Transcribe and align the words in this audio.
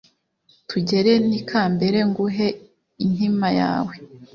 tugere 0.69 1.11
n’ 1.27 1.31
ikambere 1.39 1.97
nguhe 2.09 2.47
inkima 3.05 3.47
yawe 3.59 3.95